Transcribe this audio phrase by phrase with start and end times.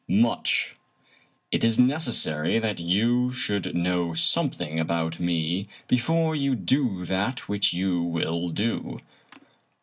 [0.27, 0.73] "Much.
[1.51, 7.71] It is necessary that you should know something about me before you do that which
[7.71, 9.01] you will do."